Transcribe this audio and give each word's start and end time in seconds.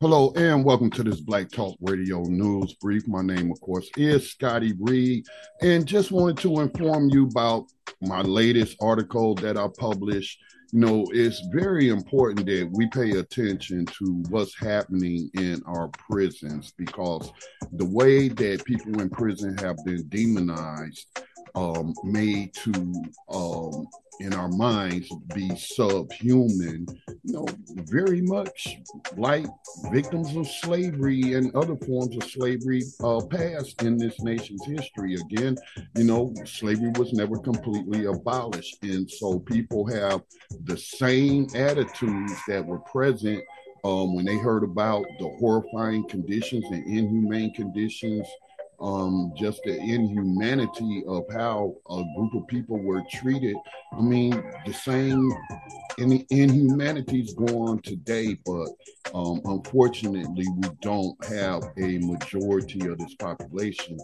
Hello 0.00 0.32
and 0.36 0.64
welcome 0.64 0.90
to 0.90 1.02
this 1.02 1.20
Black 1.20 1.50
Talk 1.50 1.76
Radio 1.80 2.22
News 2.22 2.72
Brief. 2.74 3.08
My 3.08 3.20
name, 3.20 3.50
of 3.50 3.60
course, 3.60 3.90
is 3.96 4.30
Scotty 4.30 4.72
Reed, 4.78 5.26
and 5.60 5.84
just 5.84 6.12
wanted 6.12 6.38
to 6.38 6.60
inform 6.60 7.08
you 7.08 7.24
about 7.26 7.64
my 8.00 8.22
latest 8.22 8.76
article 8.80 9.34
that 9.34 9.56
I 9.58 9.66
published. 9.76 10.38
You 10.70 10.78
know, 10.78 11.04
it's 11.10 11.40
very 11.52 11.88
important 11.88 12.46
that 12.46 12.70
we 12.74 12.86
pay 12.86 13.18
attention 13.18 13.86
to 13.86 14.22
what's 14.28 14.56
happening 14.56 15.30
in 15.34 15.60
our 15.66 15.88
prisons 15.88 16.72
because 16.78 17.32
the 17.72 17.86
way 17.86 18.28
that 18.28 18.64
people 18.64 19.00
in 19.00 19.10
prison 19.10 19.58
have 19.58 19.78
been 19.84 20.06
demonized 20.10 21.08
um, 21.58 21.94
made 22.04 22.54
to, 22.54 22.72
um, 23.30 23.88
in 24.20 24.32
our 24.32 24.48
minds, 24.48 25.08
be 25.34 25.48
subhuman, 25.56 26.86
you 27.24 27.32
know, 27.32 27.46
very 27.74 28.20
much 28.20 28.78
like 29.16 29.46
victims 29.92 30.34
of 30.36 30.46
slavery 30.46 31.34
and 31.34 31.54
other 31.54 31.76
forms 31.76 32.16
of 32.16 32.24
slavery 32.24 32.82
uh, 33.02 33.20
past 33.30 33.82
in 33.82 33.96
this 33.96 34.20
nation's 34.20 34.64
history. 34.66 35.14
Again, 35.14 35.56
you 35.96 36.04
know, 36.04 36.32
slavery 36.44 36.92
was 36.96 37.12
never 37.12 37.38
completely 37.38 38.06
abolished. 38.06 38.82
And 38.82 39.10
so 39.10 39.38
people 39.40 39.86
have 39.86 40.22
the 40.64 40.76
same 40.76 41.48
attitudes 41.54 42.34
that 42.48 42.64
were 42.64 42.80
present 42.80 43.42
um, 43.84 44.14
when 44.14 44.24
they 44.24 44.36
heard 44.36 44.64
about 44.64 45.06
the 45.18 45.28
horrifying 45.38 46.06
conditions 46.08 46.64
and 46.70 46.84
inhumane 46.86 47.54
conditions 47.54 48.26
um, 48.80 49.32
just 49.36 49.60
the 49.64 49.76
inhumanity 49.76 51.04
of 51.06 51.24
how 51.32 51.74
a 51.90 52.02
group 52.16 52.34
of 52.34 52.46
people 52.46 52.78
were 52.78 53.02
treated. 53.12 53.56
I 53.92 54.00
mean, 54.00 54.42
the 54.66 54.72
same 54.72 55.32
in, 55.98 56.24
inhumanities 56.30 57.34
go 57.34 57.62
on 57.62 57.80
today, 57.82 58.38
but 58.46 58.68
um, 59.14 59.40
unfortunately, 59.44 60.46
we 60.56 60.68
don't 60.80 61.16
have 61.24 61.62
a 61.78 61.98
majority 61.98 62.86
of 62.86 62.98
this 62.98 63.14
population 63.16 63.98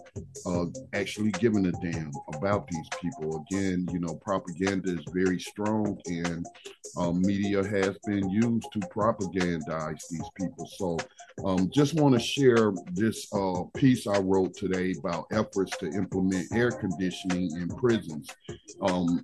uh, 0.45 0.65
actually 0.93 1.31
giving 1.31 1.65
a 1.67 1.71
damn 1.71 2.11
about 2.33 2.67
these 2.67 2.87
people. 3.01 3.45
Again, 3.49 3.87
you 3.91 3.99
know, 3.99 4.15
propaganda 4.15 4.91
is 4.91 5.05
very 5.13 5.39
strong, 5.39 5.97
and 6.07 6.45
uh, 6.97 7.11
media 7.11 7.63
has 7.63 7.97
been 8.05 8.29
used 8.29 8.67
to 8.73 8.79
propagandize 8.79 10.01
these 10.09 10.29
people. 10.35 10.69
So, 10.77 10.97
um, 11.45 11.69
just 11.73 11.93
want 11.95 12.13
to 12.15 12.19
share 12.19 12.73
this 12.93 13.27
uh, 13.33 13.63
piece 13.75 14.07
I 14.07 14.19
wrote 14.19 14.55
today 14.65 14.95
about 14.99 15.27
efforts 15.31 15.75
to 15.77 15.87
implement 15.87 16.51
air 16.53 16.71
conditioning 16.71 17.51
in 17.57 17.67
prisons. 17.69 18.29
Um, 18.81 19.23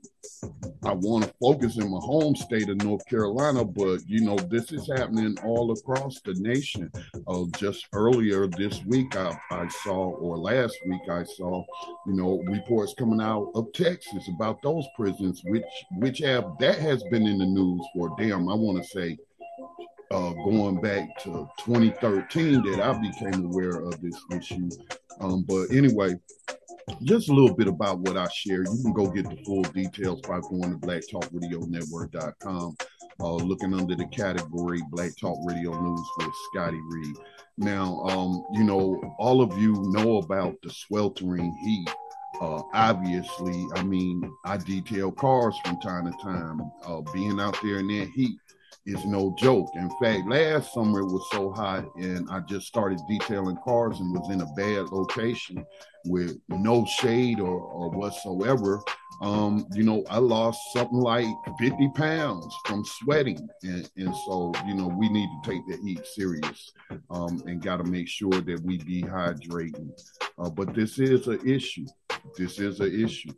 I 0.83 0.93
want 0.93 1.25
to 1.25 1.33
focus 1.41 1.77
in 1.77 1.89
my 1.89 1.99
home 1.99 2.35
state 2.35 2.69
of 2.69 2.77
North 2.77 3.05
Carolina, 3.05 3.63
but 3.63 3.99
you 4.07 4.21
know, 4.21 4.35
this 4.35 4.71
is 4.71 4.89
happening 4.95 5.37
all 5.43 5.71
across 5.71 6.19
the 6.21 6.33
nation. 6.35 6.91
Uh, 7.27 7.45
just 7.57 7.87
earlier 7.93 8.47
this 8.47 8.83
week, 8.85 9.15
I, 9.15 9.37
I 9.51 9.67
saw, 9.67 10.11
or 10.11 10.37
last 10.37 10.77
week, 10.85 11.01
I 11.09 11.23
saw, 11.23 11.63
you 12.05 12.13
know, 12.13 12.41
reports 12.45 12.93
coming 12.97 13.21
out 13.21 13.51
of 13.55 13.71
Texas 13.73 14.27
about 14.29 14.61
those 14.61 14.85
prisons, 14.95 15.41
which 15.45 15.63
which 15.97 16.19
have 16.19 16.57
that 16.59 16.79
has 16.79 17.03
been 17.05 17.27
in 17.27 17.37
the 17.37 17.45
news 17.45 17.81
for 17.93 18.15
damn, 18.17 18.49
I 18.49 18.55
want 18.55 18.83
to 18.83 18.89
say 18.89 19.17
uh, 20.11 20.33
going 20.33 20.81
back 20.81 21.17
to 21.19 21.49
2013 21.63 22.63
that 22.63 22.81
I 22.81 22.97
became 22.99 23.45
aware 23.45 23.81
of 23.81 24.01
this 24.01 24.19
issue. 24.31 24.69
Um, 25.21 25.43
but 25.47 25.71
anyway, 25.71 26.15
just 27.03 27.29
a 27.29 27.33
little 27.33 27.55
bit 27.55 27.67
about 27.67 27.99
what 27.99 28.17
I 28.17 28.27
share. 28.29 28.63
You 28.63 28.79
can 28.81 28.93
go 28.93 29.07
get 29.07 29.29
the 29.29 29.37
full 29.45 29.61
details 29.63 30.21
by 30.21 30.39
going 30.39 30.71
to 30.71 30.87
blacktalkradionetwork.com, 30.87 32.75
uh, 33.19 33.35
looking 33.35 33.73
under 33.73 33.95
the 33.95 34.07
category 34.07 34.81
Black 34.89 35.11
Talk 35.19 35.37
Radio 35.45 35.79
News 35.79 36.07
with 36.17 36.27
Scotty 36.51 36.79
Reed. 36.89 37.15
Now, 37.57 38.01
um, 38.05 38.43
you 38.53 38.63
know, 38.63 38.99
all 39.19 39.41
of 39.41 39.57
you 39.57 39.73
know 39.93 40.17
about 40.17 40.55
the 40.63 40.69
sweltering 40.69 41.53
heat. 41.63 41.89
Uh, 42.41 42.63
obviously, 42.73 43.65
I 43.75 43.83
mean, 43.83 44.31
I 44.45 44.57
detail 44.57 45.11
cars 45.11 45.55
from 45.63 45.79
time 45.79 46.11
to 46.11 46.17
time. 46.23 46.59
Uh, 46.83 47.01
being 47.13 47.39
out 47.39 47.55
there 47.61 47.79
in 47.79 47.87
that 47.87 48.09
heat 48.15 48.35
is 48.85 49.05
no 49.05 49.35
joke. 49.37 49.69
In 49.75 49.89
fact, 50.01 50.27
last 50.27 50.73
summer 50.73 50.99
it 50.99 51.05
was 51.05 51.27
so 51.31 51.51
hot, 51.51 51.85
and 51.95 52.27
I 52.29 52.39
just 52.41 52.67
started 52.67 52.99
detailing 53.07 53.57
cars 53.63 53.99
and 53.99 54.11
was 54.13 54.29
in 54.31 54.41
a 54.41 54.53
bad 54.53 54.91
location 54.91 55.65
with 56.05 56.37
no 56.49 56.85
shade 56.85 57.39
or, 57.39 57.59
or 57.59 57.89
whatsoever. 57.89 58.81
Um, 59.21 59.67
you 59.73 59.83
know, 59.83 60.03
I 60.09 60.17
lost 60.17 60.73
something 60.73 60.97
like 60.97 61.27
50 61.59 61.89
pounds 61.95 62.55
from 62.65 62.83
sweating. 62.83 63.47
And, 63.61 63.87
and 63.95 64.15
so, 64.25 64.51
you 64.65 64.73
know, 64.73 64.87
we 64.87 65.09
need 65.09 65.29
to 65.43 65.51
take 65.51 65.61
the 65.67 65.77
heat 65.77 66.07
serious 66.07 66.71
um, 67.11 67.43
and 67.45 67.61
got 67.61 67.77
to 67.77 67.83
make 67.83 68.07
sure 68.07 68.31
that 68.31 68.61
we 68.63 68.79
dehydrate. 68.79 69.75
Uh, 70.39 70.49
but 70.49 70.73
this 70.73 70.97
is 70.97 71.27
an 71.27 71.47
issue. 71.47 71.85
This 72.35 72.57
is 72.57 72.79
an 72.79 72.99
issue 72.99 73.31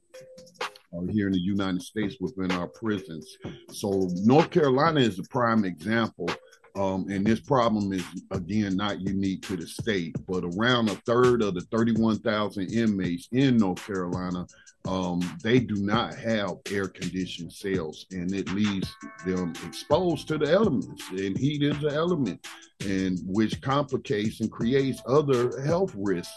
here 1.09 1.27
in 1.27 1.33
the 1.33 1.39
United 1.39 1.81
States 1.81 2.15
within 2.19 2.51
our 2.51 2.67
prisons. 2.67 3.37
So 3.71 4.09
North 4.23 4.49
Carolina 4.49 4.99
is 4.99 5.19
a 5.19 5.23
prime 5.23 5.65
example. 5.65 6.29
Um, 6.75 7.07
and 7.09 7.25
this 7.25 7.39
problem 7.39 7.93
is 7.93 8.03
again 8.31 8.75
not 8.75 8.99
unique 8.99 9.43
to 9.47 9.55
the 9.55 9.67
state, 9.67 10.15
but 10.27 10.43
around 10.43 10.89
a 10.89 10.95
third 11.05 11.43
of 11.43 11.53
the 11.53 11.61
31,000 11.61 12.71
inmates 12.71 13.27
in 13.31 13.57
North 13.57 13.85
Carolina, 13.85 14.47
um, 14.85 15.21
they 15.41 15.59
do 15.59 15.75
not 15.75 16.15
have 16.15 16.57
air 16.69 16.87
conditioned 16.87 17.53
cells, 17.53 18.05
and 18.11 18.33
it 18.33 18.51
leaves 18.51 18.93
them 19.25 19.53
exposed 19.65 20.27
to 20.27 20.37
the 20.37 20.51
elements. 20.51 21.07
And 21.11 21.37
heat 21.37 21.63
is 21.63 21.77
an 21.83 21.93
element, 21.93 22.45
and 22.85 23.19
which 23.25 23.61
complicates 23.61 24.41
and 24.41 24.51
creates 24.51 25.01
other 25.07 25.61
health 25.61 25.93
risks 25.95 26.33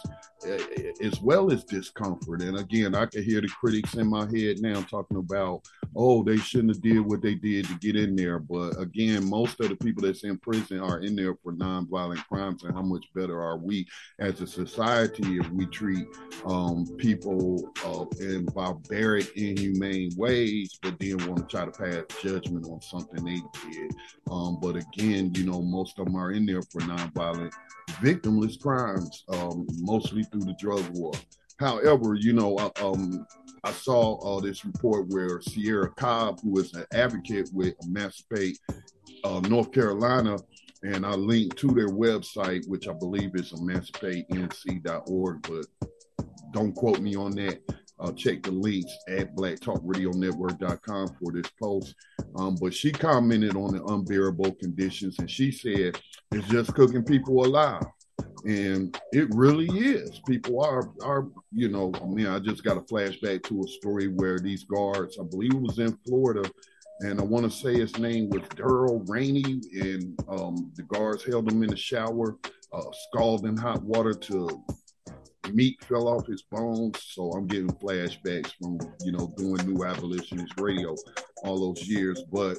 as 1.00 1.20
well 1.20 1.50
as 1.50 1.64
discomfort. 1.64 2.42
And 2.42 2.58
again, 2.58 2.94
I 2.94 3.06
can 3.06 3.24
hear 3.24 3.40
the 3.40 3.48
critics 3.48 3.94
in 3.94 4.06
my 4.06 4.26
head 4.26 4.60
now 4.60 4.80
talking 4.82 5.16
about, 5.16 5.62
oh, 5.96 6.22
they 6.22 6.36
shouldn't 6.36 6.74
have 6.74 6.82
did 6.82 7.00
what 7.00 7.22
they 7.22 7.34
did 7.34 7.66
to 7.66 7.74
get 7.78 7.96
in 7.96 8.14
there. 8.14 8.38
But 8.38 8.80
again, 8.80 9.28
most 9.28 9.60
of 9.60 9.68
the 9.68 9.76
people 9.76 10.02
that's 10.02 10.24
in 10.24 10.38
prison 10.38 10.80
are 10.80 11.00
in 11.00 11.16
there 11.16 11.34
for 11.42 11.52
nonviolent 11.52 12.26
crimes. 12.28 12.64
And 12.64 12.74
how 12.74 12.82
much 12.82 13.04
better 13.14 13.40
are 13.40 13.58
we 13.58 13.86
as 14.18 14.40
a 14.40 14.46
society 14.46 15.38
if 15.38 15.48
we 15.50 15.66
treat 15.66 16.06
um, 16.44 16.86
people 16.98 17.72
uh, 17.84 18.04
in 18.20 18.44
barbaric, 18.46 19.36
inhumane 19.36 20.10
ways, 20.16 20.78
but 20.82 20.98
then 20.98 21.16
want 21.26 21.38
to 21.38 21.56
try 21.56 21.64
to 21.64 21.70
pass 21.70 22.02
judgment 22.22 22.66
on 22.66 22.80
something 22.80 23.24
they 23.24 23.40
did? 23.70 23.94
Um, 24.30 24.58
but 24.60 24.76
again, 24.76 25.32
you 25.34 25.44
know, 25.44 25.62
most 25.62 25.98
of 25.98 26.06
them 26.06 26.16
are 26.16 26.32
in 26.32 26.46
there 26.46 26.62
for 26.62 26.80
nonviolent 26.82 27.52
victimless 28.02 28.60
crimes, 28.60 29.24
um, 29.28 29.66
mostly 29.78 30.22
through 30.24 30.42
the 30.42 30.56
drug 30.60 30.84
war. 30.90 31.12
However, 31.58 32.14
you 32.14 32.32
know, 32.32 32.58
I, 32.58 32.70
um, 32.82 33.26
I 33.64 33.72
saw 33.72 34.18
uh, 34.18 34.40
this 34.40 34.64
report 34.64 35.08
where 35.08 35.40
Sierra 35.40 35.90
Cobb, 35.90 36.40
who 36.40 36.58
is 36.58 36.74
an 36.74 36.84
advocate 36.92 37.50
with 37.52 37.74
Emancipate 37.84 38.58
uh, 39.24 39.40
North 39.40 39.72
Carolina, 39.72 40.36
and 40.82 41.06
I 41.06 41.14
linked 41.14 41.56
to 41.58 41.68
their 41.68 41.88
website, 41.88 42.68
which 42.68 42.86
I 42.88 42.92
believe 42.92 43.30
is 43.34 43.52
emancipatenc.org, 43.52 45.42
but 45.42 45.66
don't 46.52 46.74
quote 46.74 47.00
me 47.00 47.16
on 47.16 47.32
that. 47.32 47.60
Uh, 47.98 48.12
check 48.12 48.42
the 48.42 48.50
links 48.50 48.92
at 49.08 49.34
blacktalkradionetwork.com 49.34 51.08
for 51.18 51.32
this 51.32 51.50
post. 51.60 51.94
Um, 52.36 52.56
but 52.60 52.74
she 52.74 52.92
commented 52.92 53.56
on 53.56 53.72
the 53.72 53.82
unbearable 53.84 54.52
conditions 54.56 55.18
and 55.18 55.30
she 55.30 55.50
said 55.50 55.98
it's 56.32 56.48
just 56.48 56.74
cooking 56.74 57.02
people 57.02 57.44
alive. 57.44 57.82
And 58.46 58.96
it 59.12 59.28
really 59.34 59.66
is. 59.66 60.20
People 60.26 60.62
are 60.62 60.90
are, 61.02 61.26
you 61.50 61.68
know, 61.68 61.92
I 62.00 62.06
mean, 62.06 62.26
I 62.26 62.38
just 62.38 62.62
got 62.62 62.76
a 62.76 62.82
flashback 62.82 63.42
to 63.44 63.64
a 63.64 63.68
story 63.68 64.06
where 64.06 64.38
these 64.38 64.62
guards, 64.64 65.18
I 65.18 65.24
believe 65.24 65.52
it 65.52 65.60
was 65.60 65.80
in 65.80 65.98
Florida, 66.06 66.48
and 67.00 67.20
I 67.20 67.24
want 67.24 67.44
to 67.44 67.50
say 67.50 67.74
his 67.74 67.98
name 67.98 68.30
was 68.30 68.42
Daryl 68.42 69.02
Rainey, 69.08 69.60
and 69.72 70.18
um, 70.28 70.70
the 70.76 70.84
guards 70.84 71.24
held 71.24 71.50
him 71.50 71.64
in 71.64 71.70
the 71.70 71.76
shower, 71.76 72.36
uh, 72.72 72.84
scalding 73.08 73.56
hot 73.56 73.82
water 73.82 74.14
to 74.14 74.64
meat 75.52 75.82
fell 75.84 76.08
off 76.08 76.26
his 76.26 76.42
bones. 76.42 77.02
So 77.02 77.32
I'm 77.32 77.46
getting 77.46 77.68
flashbacks 77.68 78.52
from, 78.60 78.78
you 79.04 79.12
know, 79.12 79.32
doing 79.36 79.66
new 79.66 79.84
abolitionist 79.84 80.54
radio 80.58 80.94
all 81.42 81.58
those 81.58 81.86
years. 81.88 82.22
But 82.32 82.58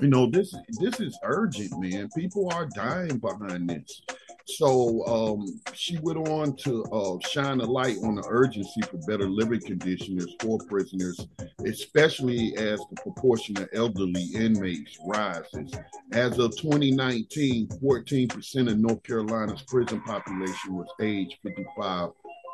you 0.00 0.08
know, 0.08 0.26
this 0.26 0.54
this 0.80 1.00
is 1.00 1.18
urgent, 1.22 1.78
man. 1.78 2.08
People 2.16 2.50
are 2.52 2.66
dying 2.66 3.18
behind 3.18 3.70
this. 3.70 4.02
So 4.48 5.04
um, 5.06 5.60
she 5.74 5.98
went 5.98 6.28
on 6.28 6.54
to 6.58 6.84
uh, 6.84 7.18
shine 7.28 7.60
a 7.60 7.64
light 7.64 7.96
on 8.04 8.14
the 8.14 8.24
urgency 8.28 8.80
for 8.82 8.98
better 8.98 9.28
living 9.28 9.60
conditions 9.60 10.24
for 10.40 10.58
prisoners, 10.68 11.26
especially 11.66 12.56
as 12.56 12.78
the 12.88 12.96
proportion 13.02 13.56
of 13.58 13.68
elderly 13.72 14.26
inmates 14.34 14.98
rises. 15.04 15.72
As 16.12 16.38
of 16.38 16.56
2019, 16.58 17.66
14% 17.82 18.70
of 18.70 18.78
North 18.78 19.02
Carolina's 19.02 19.62
prison 19.62 20.00
population 20.02 20.74
was 20.74 20.86
age 21.00 21.36
55 21.42 22.10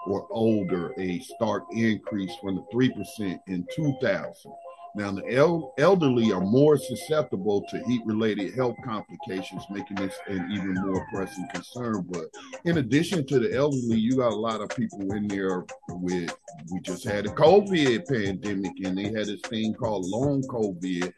or 0.06 0.27
older, 0.31 0.93
a 0.99 1.21
stark 1.21 1.65
increase 1.73 2.33
from 2.41 2.56
the 2.56 2.62
3% 2.75 3.38
in 3.47 3.67
2000. 3.77 4.53
Now, 4.94 5.11
the 5.11 5.27
el- 5.35 5.73
elderly 5.79 6.33
are 6.33 6.41
more 6.41 6.77
susceptible 6.77 7.65
to 7.71 7.83
heat 7.85 8.03
related 8.05 8.55
health 8.55 8.77
complications, 8.85 9.65
making 9.71 9.97
this 9.97 10.15
an 10.29 10.50
even 10.53 10.75
more 10.75 11.06
pressing 11.12 11.49
concern. 11.55 12.06
But 12.11 12.27
in 12.65 12.77
addition 12.77 13.27
to 13.29 13.39
the 13.39 13.55
elderly, 13.55 13.99
you 13.99 14.17
got 14.17 14.33
a 14.33 14.37
lot 14.37 14.61
of 14.61 14.69
people 14.69 15.12
in 15.12 15.29
there 15.29 15.65
with, 15.89 16.35
we 16.71 16.81
just 16.81 17.05
had 17.05 17.25
a 17.25 17.31
COVID 17.31 18.06
pandemic 18.06 18.73
and 18.85 18.99
they 18.99 19.05
had 19.05 19.27
this 19.27 19.41
thing 19.43 19.73
called 19.73 20.06
long 20.06 20.43
COVID 20.43 21.11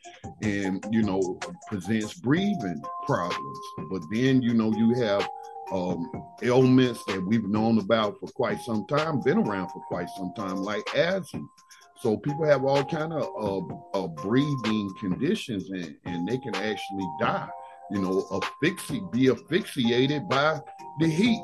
and, 0.43 0.85
you 0.93 1.03
know, 1.03 1.39
presents 1.67 2.15
breathing 2.15 2.81
problems. 3.07 3.59
But 3.91 4.03
then, 4.13 4.41
you 4.41 4.55
know, 4.55 4.73
you 4.73 4.95
have 5.03 5.29
um, 5.73 6.11
ailments 6.43 7.05
that 7.07 7.25
we've 7.27 7.49
known 7.49 7.79
about 7.79 8.21
for 8.21 8.29
quite 8.29 8.61
some 8.61 8.87
time, 8.87 9.21
been 9.21 9.39
around 9.39 9.69
for 9.71 9.83
quite 9.89 10.09
some 10.17 10.33
time, 10.37 10.57
like 10.57 10.83
asthma. 10.95 11.45
So 12.05 12.19
people 12.19 12.45
have 12.45 12.67
all 12.67 12.85
kind 12.85 13.15
of 13.15 13.23
uh, 13.23 13.99
uh, 13.99 14.09
breathing 14.09 14.95
conditions, 15.01 15.71
and, 15.71 15.97
and 16.05 16.29
they 16.29 16.37
can 16.37 16.55
actually 16.55 17.09
die. 17.19 17.49
You 17.91 18.03
know, 18.03 18.27
asphyxi- 18.31 19.11
be 19.11 19.31
asphyxiated 19.31 20.29
by 20.29 20.61
the 21.01 21.07
heat. 21.07 21.41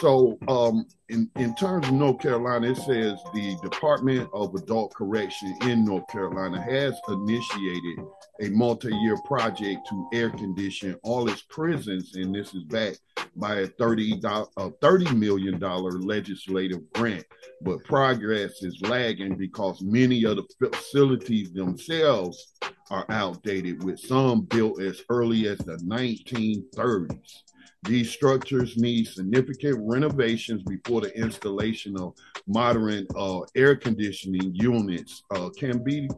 So, 0.00 0.38
um, 0.46 0.86
in, 1.08 1.28
in 1.36 1.56
terms 1.56 1.88
of 1.88 1.94
North 1.94 2.20
Carolina, 2.20 2.70
it 2.70 2.76
says 2.76 3.18
the 3.34 3.56
Department 3.62 4.30
of 4.32 4.54
Adult 4.54 4.94
Correction 4.94 5.56
in 5.62 5.84
North 5.84 6.06
Carolina 6.06 6.60
has 6.60 6.94
initiated 7.08 7.98
a 8.40 8.48
multi 8.50 8.94
year 8.94 9.16
project 9.24 9.88
to 9.88 10.08
air 10.12 10.30
condition 10.30 10.96
all 11.02 11.28
its 11.28 11.42
prisons, 11.42 12.14
and 12.14 12.32
this 12.32 12.54
is 12.54 12.62
backed 12.64 13.00
by 13.34 13.56
a 13.56 13.66
$30, 13.66 14.48
a 14.56 14.70
$30 14.70 15.16
million 15.16 15.58
legislative 15.58 16.92
grant. 16.92 17.24
But 17.62 17.82
progress 17.84 18.62
is 18.62 18.80
lagging 18.82 19.36
because 19.36 19.82
many 19.82 20.24
of 20.24 20.36
the 20.36 20.70
facilities 20.70 21.52
themselves 21.52 22.52
are 22.90 23.06
outdated, 23.08 23.82
with 23.82 23.98
some 23.98 24.42
built 24.42 24.80
as 24.80 25.02
early 25.08 25.48
as 25.48 25.58
the 25.58 25.76
1930s. 25.78 27.42
These 27.84 28.10
structures 28.10 28.76
need 28.76 29.06
significant 29.06 29.78
renovations 29.80 30.62
before 30.64 31.00
the 31.00 31.16
installation 31.16 31.96
of 31.96 32.14
modern 32.46 33.06
uh, 33.16 33.40
air 33.54 33.76
conditioning 33.76 34.54
units 34.54 35.22
uh, 35.34 35.50
can 35.56 35.82
be 35.82 36.08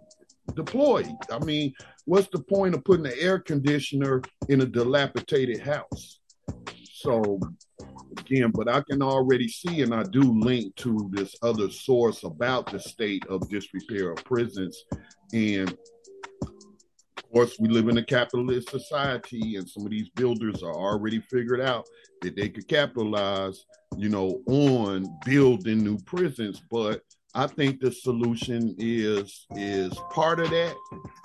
deployed. 0.55 1.13
I 1.31 1.39
mean, 1.45 1.75
what's 2.07 2.29
the 2.33 2.43
point 2.43 2.75
of 2.75 2.85
putting 2.85 3.07
an 3.07 3.13
air 3.21 3.39
conditioner 3.39 4.23
in 4.49 4.63
a 4.63 4.67
dilapidated 4.67 5.61
house? 5.61 6.21
So, 6.93 7.39
again, 8.19 8.51
but 8.51 8.69
I 8.69 8.83
can 8.83 9.03
already 9.03 9.49
see, 9.49 9.83
and 9.83 9.95
I 9.95 10.03
do 10.03 10.39
link 10.41 10.75
to 10.77 11.11
this 11.13 11.35
other 11.43 11.71
source 11.71 12.25
about 12.25 12.71
the 12.71 12.81
state 12.81 13.25
of 13.27 13.49
disrepair 13.49 14.13
of 14.13 14.25
prisons. 14.25 14.85
And 15.33 15.77
course, 17.33 17.57
we 17.59 17.69
live 17.69 17.89
in 17.89 17.99
a 17.99 18.05
capitalist 18.05 18.71
society, 18.71 19.57
and 19.57 19.69
some 19.69 19.85
of 19.85 19.91
these 19.91 20.09
builders 20.11 20.63
are 20.63 20.75
already 20.75 21.21
figured 21.21 21.61
out 21.61 21.87
that 22.23 22.37
they 22.37 22.49
could 22.49 22.69
capitalize, 22.69 23.65
you 23.97 24.09
know, 24.09 24.43
on 24.47 25.19
building 25.25 25.85
new 25.85 25.99
prisons. 25.99 26.63
But 26.71 27.03
I 27.35 27.47
think 27.47 27.81
the 27.81 27.93
solution 27.93 28.75
is 28.79 29.47
is 29.57 29.97
part 30.11 30.41
of 30.41 30.51
that. 30.51 30.75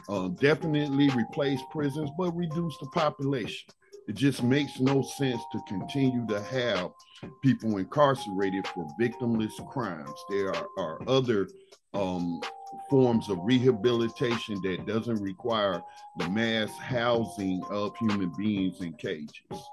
Uh, 0.08 0.28
definitely 0.40 1.10
replace 1.10 1.60
prisons, 1.72 2.12
but 2.18 2.36
reduce 2.36 2.78
the 2.78 2.88
population. 2.88 3.68
It 4.08 4.16
just 4.16 4.44
makes 4.44 4.80
no 4.80 5.02
sense 5.02 5.42
to 5.52 5.60
continue 5.68 6.28
to 6.28 6.40
have 6.40 6.92
people 7.42 7.78
incarcerated 7.78 8.68
for 8.68 8.88
victimless 9.02 9.54
crimes. 9.72 10.14
There 10.30 10.54
are, 10.56 10.68
are 10.78 11.00
other 11.08 11.48
um, 11.96 12.40
forms 12.90 13.30
of 13.30 13.40
rehabilitation 13.44 14.62
that 14.64 14.86
doesn't 14.86 15.22
require 15.22 15.82
the 16.18 16.30
mass 16.30 16.72
housing 16.78 17.64
of 17.70 17.96
human 17.98 18.32
beings 18.38 18.82
in 18.82 18.94
cages. 18.94 19.70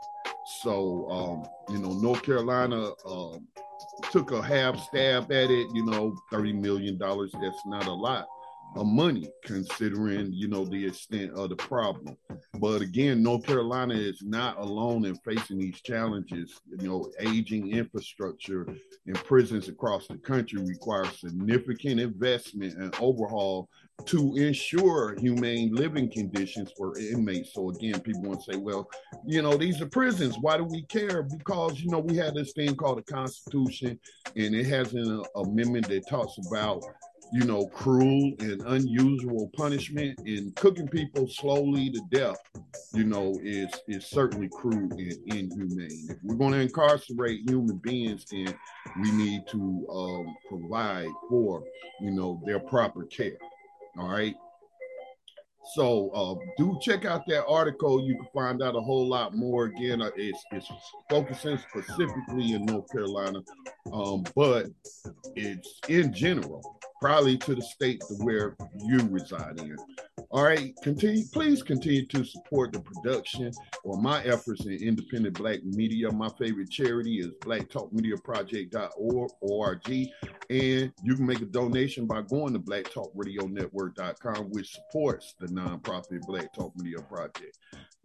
So, 0.60 1.08
um, 1.10 1.74
you 1.74 1.80
know, 1.80 1.92
North 1.92 2.22
Carolina 2.22 2.90
um, 3.06 3.46
took 4.10 4.32
a 4.32 4.42
half 4.42 4.78
stab 4.84 5.30
at 5.32 5.50
it, 5.50 5.68
you 5.74 5.84
know, 5.84 6.16
$30 6.32 6.60
million, 6.60 6.98
that's 6.98 7.66
not 7.66 7.86
a 7.86 7.92
lot 7.92 8.26
of 8.76 8.86
money 8.86 9.28
considering 9.44 10.32
you 10.32 10.48
know 10.48 10.64
the 10.64 10.86
extent 10.86 11.32
of 11.32 11.50
the 11.50 11.56
problem. 11.56 12.16
But 12.58 12.80
again 12.80 13.22
north 13.22 13.44
carolina 13.44 13.94
is 13.94 14.22
not 14.22 14.58
alone 14.58 15.04
in 15.04 15.16
facing 15.16 15.58
these 15.58 15.80
challenges. 15.80 16.60
You 16.78 16.88
know 16.88 17.12
aging 17.20 17.72
infrastructure 17.72 18.66
in 19.06 19.14
prisons 19.14 19.68
across 19.68 20.06
the 20.06 20.16
country 20.16 20.62
require 20.62 21.04
significant 21.06 22.00
investment 22.00 22.78
and 22.78 22.94
overhaul 23.00 23.68
to 24.06 24.34
ensure 24.36 25.16
humane 25.18 25.74
living 25.74 26.10
conditions 26.10 26.72
for 26.76 26.98
inmates. 26.98 27.52
So 27.52 27.70
again 27.70 28.00
people 28.00 28.22
want 28.22 28.42
to 28.44 28.52
say 28.52 28.58
well 28.58 28.88
you 29.26 29.42
know 29.42 29.56
these 29.56 29.80
are 29.82 29.86
prisons. 29.86 30.36
Why 30.40 30.56
do 30.56 30.64
we 30.64 30.82
care? 30.82 31.22
Because 31.22 31.80
you 31.80 31.90
know 31.90 31.98
we 31.98 32.16
had 32.16 32.34
this 32.34 32.52
thing 32.52 32.74
called 32.74 32.98
the 32.98 33.12
constitution 33.12 33.98
and 34.34 34.54
it 34.54 34.66
has 34.66 34.94
an 34.94 35.22
amendment 35.36 35.88
that 35.88 36.08
talks 36.08 36.38
about 36.48 36.82
you 37.32 37.44
know, 37.46 37.66
cruel 37.66 38.32
and 38.40 38.60
unusual 38.66 39.50
punishment 39.56 40.18
and 40.26 40.54
cooking 40.54 40.86
people 40.86 41.26
slowly 41.26 41.90
to 41.90 42.00
death, 42.10 42.36
you 42.92 43.04
know, 43.04 43.38
is 43.42 43.70
is 43.88 44.06
certainly 44.06 44.50
cruel 44.52 44.90
and 44.92 45.16
inhumane. 45.26 46.08
If 46.10 46.18
we're 46.22 46.36
going 46.36 46.52
to 46.52 46.60
incarcerate 46.60 47.48
human 47.48 47.78
beings, 47.78 48.26
then 48.30 48.54
we 49.00 49.10
need 49.12 49.46
to 49.48 49.86
um, 49.90 50.36
provide 50.46 51.08
for, 51.30 51.64
you 52.02 52.10
know, 52.10 52.42
their 52.44 52.60
proper 52.60 53.04
care. 53.04 53.38
All 53.98 54.10
right. 54.10 54.34
So 55.74 56.10
uh, 56.10 56.34
do 56.58 56.78
check 56.82 57.06
out 57.06 57.22
that 57.28 57.46
article. 57.46 58.04
You 58.06 58.16
can 58.16 58.26
find 58.34 58.62
out 58.62 58.76
a 58.76 58.80
whole 58.80 59.08
lot 59.08 59.34
more. 59.34 59.66
Again, 59.66 60.02
uh, 60.02 60.10
it's, 60.16 60.44
it's 60.50 60.68
focusing 61.08 61.56
specifically 61.56 62.52
in 62.52 62.66
North 62.66 62.90
Carolina, 62.90 63.38
um, 63.92 64.24
but 64.34 64.66
it's 65.36 65.80
in 65.88 66.12
general 66.12 66.62
probably 67.02 67.36
to 67.36 67.54
the 67.56 67.62
state 67.62 68.00
to 68.06 68.14
where 68.20 68.54
you 68.86 69.00
reside 69.10 69.58
in. 69.58 69.74
All 70.30 70.44
right, 70.44 70.72
continue. 70.84 71.24
Please 71.32 71.60
continue 71.60 72.06
to 72.06 72.24
support 72.24 72.72
the 72.72 72.78
production 72.78 73.50
or 73.82 74.00
my 74.00 74.22
efforts 74.22 74.66
in 74.66 74.74
independent 74.74 75.36
Black 75.36 75.64
media. 75.64 76.12
My 76.12 76.28
favorite 76.38 76.70
charity 76.70 77.18
is 77.18 77.32
BlackTalkMediaProject.org, 77.40 79.88
and 79.88 80.92
you 81.02 81.16
can 81.16 81.26
make 81.26 81.40
a 81.40 81.46
donation 81.46 82.06
by 82.06 82.22
going 82.22 82.52
to 82.52 82.60
BlackTalkRadioNetwork.com, 82.60 84.50
which 84.50 84.72
supports 84.72 85.34
the 85.40 85.48
nonprofit 85.48 86.20
Black 86.20 86.54
Talk 86.54 86.72
Media 86.76 87.02
Project. 87.02 87.58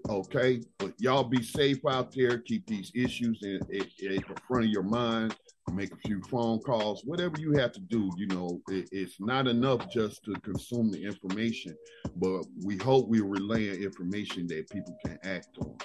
Okay, 0.09 0.63
but 0.79 0.93
y'all 0.97 1.23
be 1.23 1.43
safe 1.43 1.85
out 1.85 2.11
there. 2.15 2.39
Keep 2.39 2.65
these 2.65 2.91
issues 2.95 3.43
in, 3.43 3.59
in, 3.69 3.85
in 3.99 4.15
the 4.15 4.35
front 4.47 4.65
of 4.65 4.71
your 4.71 4.81
mind 4.81 5.35
make 5.73 5.91
a 5.91 5.97
few 5.97 6.21
phone 6.23 6.59
calls, 6.59 7.03
whatever 7.05 7.35
you 7.39 7.53
have 7.53 7.71
to 7.73 7.79
do. 7.79 8.09
You 8.17 8.27
know, 8.27 8.61
it, 8.69 8.89
it's 8.91 9.19
not 9.19 9.47
enough 9.47 9.89
just 9.89 10.23
to 10.25 10.33
consume 10.41 10.91
the 10.91 11.03
information, 11.03 11.75
but 12.15 12.43
we 12.63 12.77
hope 12.77 13.07
we're 13.07 13.25
relaying 13.25 13.83
information 13.83 14.47
that 14.47 14.69
people 14.69 14.97
can 15.05 15.19
act 15.23 15.57
on. 15.59 15.77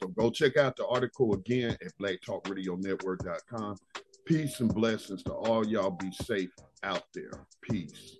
So 0.00 0.08
go 0.08 0.30
check 0.30 0.56
out 0.56 0.76
the 0.76 0.86
article 0.86 1.34
again 1.34 1.76
at 1.84 1.92
blacktalkradionetwork.com. 2.00 3.76
Peace 4.24 4.60
and 4.60 4.72
blessings 4.72 5.22
to 5.24 5.32
all 5.32 5.66
y'all. 5.66 5.90
Be 5.90 6.12
safe 6.12 6.50
out 6.82 7.04
there. 7.14 7.32
Peace. 7.62 8.16